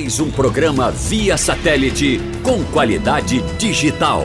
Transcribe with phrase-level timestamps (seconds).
[0.00, 4.22] Mais um programa via satélite com qualidade digital.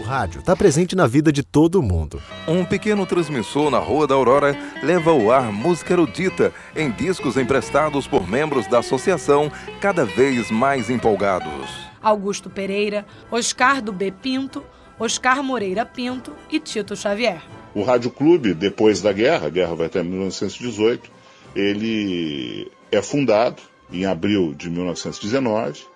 [0.00, 2.22] O rádio está presente na vida de todo mundo.
[2.46, 8.06] Um pequeno transmissor na Rua da Aurora leva ao ar música erudita em discos emprestados
[8.06, 9.50] por membros da associação
[9.80, 11.68] cada vez mais empolgados.
[12.00, 14.12] Augusto Pereira, Oscar do B.
[14.12, 14.62] Pinto,
[14.96, 17.42] Oscar Moreira Pinto e Tito Xavier.
[17.74, 21.10] O Rádio Clube, depois da guerra, a guerra vai até 1918,
[21.52, 23.60] ele é fundado
[23.92, 25.86] em abril de 1919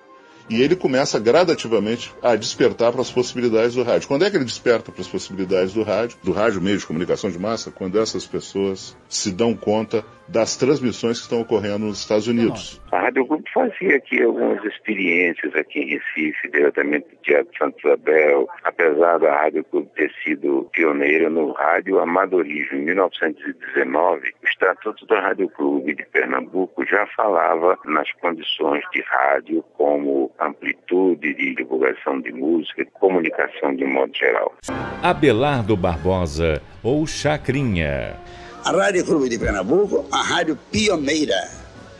[0.50, 4.08] e ele começa gradativamente a despertar para as possibilidades do rádio.
[4.08, 7.30] Quando é que ele desperta para as possibilidades do rádio, do rádio meio de comunicação
[7.30, 7.70] de massa?
[7.70, 12.80] Quando essas pessoas se dão conta das transmissões que estão ocorrendo nos Estados Unidos.
[12.92, 18.48] A Rádio Grupo fazia aqui algumas experiências aqui em Recife, diretamente do Teatro Santo Isabel,
[18.62, 22.78] apesar da Rádio Clube ter sido pioneira no rádio amadorismo.
[22.78, 29.64] Em 1919, o Estatuto da Rádio Clube de Pernambuco já falava nas condições de rádio
[29.76, 34.54] como amplitude de divulgação de música, comunicação de modo geral.
[35.02, 38.16] Abelardo Barbosa ou Chacrinha.
[38.62, 41.50] A Rádio Clube de Pernambuco, a rádio pioneira,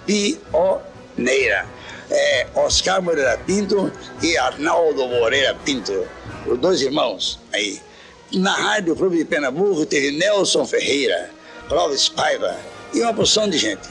[0.04, 1.66] pioneira.
[2.10, 3.90] É Oscar Moreira Pinto
[4.22, 6.06] e Arnaldo Moreira Pinto,
[6.46, 7.80] os dois irmãos aí.
[8.34, 11.30] Na Rádio Clube de Pernambuco teve Nelson Ferreira,
[11.68, 12.54] Clóvis Paiva
[12.92, 13.88] e uma porção de gente.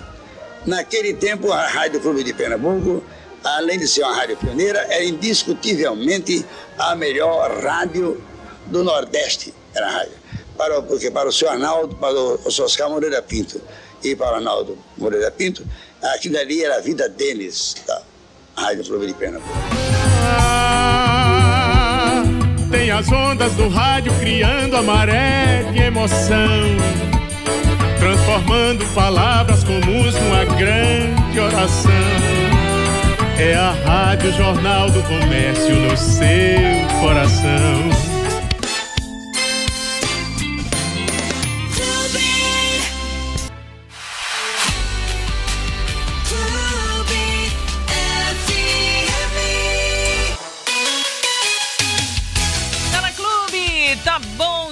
[0.66, 3.04] Naquele tempo, a Rádio Clube de Pernambuco,
[3.44, 6.46] além de ser uma rádio pioneira, era indiscutivelmente
[6.78, 8.22] a melhor rádio
[8.68, 9.54] do Nordeste.
[9.74, 10.20] Era a rádio
[10.60, 13.62] para, porque para o senhor Arnaldo, para o senhor Oscar Moreira Pinto
[14.04, 15.66] e para o Arnaldo Moreira Pinto,
[16.16, 18.02] aquilo ali era a vida deles, da
[18.58, 19.54] Rádio Clube de Pernambuco.
[20.38, 22.24] Ah,
[22.70, 26.76] tem as ondas do rádio criando a maré de emoção,
[27.98, 31.94] transformando palavras comuns numa grande oração.
[33.40, 36.20] É a Rádio Jornal do Comércio no seu
[37.00, 38.19] coração.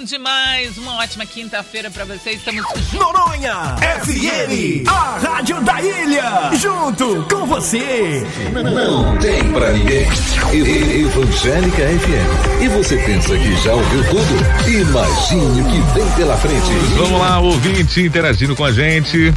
[0.07, 0.77] Demais.
[0.77, 2.37] Uma ótima quinta-feira para vocês.
[2.37, 2.63] Estamos
[2.93, 8.25] Noronha FM, a rádio da ilha, junto com você.
[8.53, 10.07] Não tem pra ninguém.
[10.53, 12.61] Evangélica FM.
[12.61, 14.37] E você pensa que já ouviu tudo?
[14.69, 16.71] Imagine o que vem pela frente.
[16.95, 19.33] Vamos lá, ouvinte interagindo com a gente.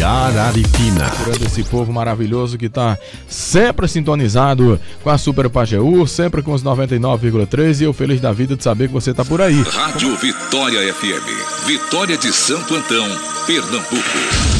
[0.00, 1.10] de Araripina.
[1.10, 2.96] Procurando esse povo maravilhoso que está
[3.28, 8.56] sempre sintonizado com a Super Pajeú, sempre com os 99,3 e eu feliz da vida
[8.56, 9.60] de saber que você está por aí.
[9.60, 13.06] Rádio Vitória FM, Vitória de Santo Antão,
[13.46, 14.59] Pernambuco.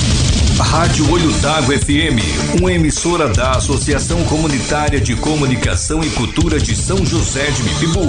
[0.62, 7.04] Rádio Olho d'Água FM, uma emissora da Associação Comunitária de Comunicação e Cultura de São
[7.04, 8.04] José de Mipibu.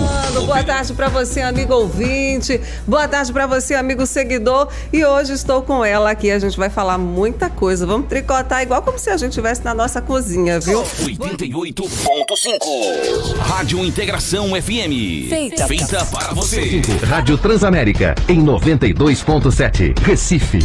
[0.46, 2.60] Boa tarde para você, amigo ouvinte.
[2.86, 4.68] Boa tarde para você, amigo seguidor.
[4.92, 6.30] E hoje estou com ela aqui.
[6.30, 7.86] A gente vai falar muita coisa.
[7.86, 10.84] Vamos tricotar igual como se a gente estivesse na nossa cozinha, viu?
[10.84, 15.30] 88.5 Rádio Integração FM.
[15.30, 16.82] Feita, Feita para você.
[17.08, 20.60] Rádio Transamérica em 92.7 Recife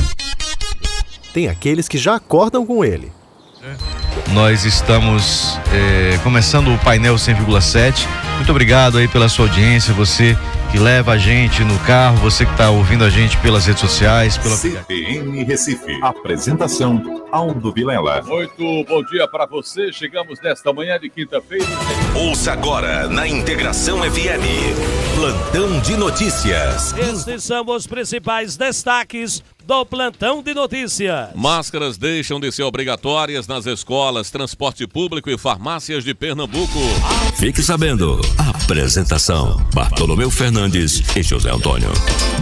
[1.36, 3.12] tem aqueles que já acordam com ele.
[4.32, 8.06] Nós estamos é, começando o painel 100,7.
[8.36, 10.34] Muito obrigado aí pela sua audiência, você
[10.72, 14.38] que leva a gente no carro, você que está ouvindo a gente pelas redes sociais,
[14.38, 15.98] pela CBN Recife.
[16.02, 18.22] Apresentação Aldo Vilela.
[18.22, 19.92] Muito bom dia para você.
[19.92, 21.66] Chegamos nesta manhã de quinta-feira.
[22.14, 25.14] Ouça agora na Integração FM.
[25.14, 26.94] Plantão de notícias.
[26.96, 31.30] Estes são os principais destaques do Plantão de Notícias.
[31.34, 36.78] Máscaras deixam de ser obrigatórias nas escolas, transporte público e farmácias de Pernambuco.
[37.34, 38.20] Fique sabendo.
[38.38, 41.90] Apresentação: Bartolomeu Fernandes e José Antônio.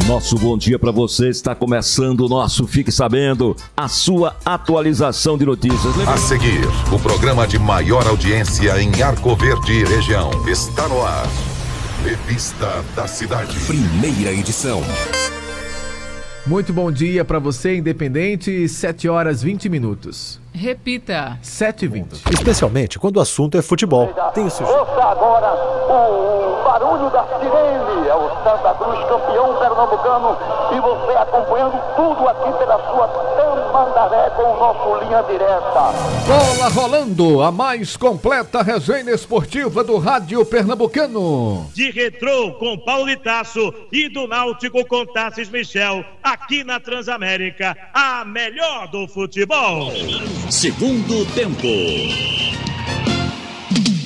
[0.07, 1.31] Nosso bom dia para você.
[1.31, 5.99] Está começando o nosso Fique Sabendo, a sua atualização de notícias.
[6.07, 6.61] A seguir,
[6.93, 11.27] o programa de maior audiência em Arco Verde e região está no ar.
[12.05, 13.59] Revista da Cidade.
[13.61, 14.83] Primeira edição.
[16.47, 20.44] Muito bom dia para você, independente, 7 horas 20 minutos.
[20.55, 21.37] Repita.
[21.43, 22.23] 7 e 20.
[22.33, 24.07] Especialmente quando o assunto é futebol.
[24.33, 24.63] Tem isso.
[24.63, 28.09] Ouça agora o barulho da sirene.
[28.09, 30.39] É o Santa Cruz campeão pernambucano.
[30.71, 33.09] E você acompanhando tudo aqui pela sua
[33.75, 35.93] Tamandaré com o nosso Linha Direta.
[36.27, 41.69] Bola rolando, a mais completa resenha esportiva do rádio pernambucano.
[41.75, 46.05] De retrô com Paulitaço e do Náutico com Tassis Michel.
[46.23, 49.91] Aqui na Transamérica, a melhor do futebol.
[50.51, 51.67] Segundo tempo.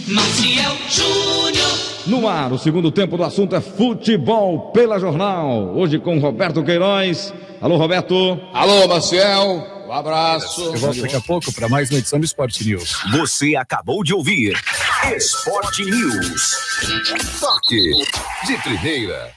[0.07, 1.69] Maciel Júnior.
[2.07, 5.77] No ar, o segundo tempo do assunto é futebol pela jornal.
[5.77, 7.35] Hoje com Roberto Queiroz.
[7.61, 8.41] Alô, Roberto.
[8.53, 9.85] Alô, Maciel.
[9.87, 10.63] Um abraço.
[10.63, 12.97] Eu volto daqui a pouco para mais uma edição do Esporte News.
[13.13, 14.57] Você acabou de ouvir
[15.17, 16.57] Esporte News.
[17.41, 17.93] Toque
[18.47, 19.33] de primeira.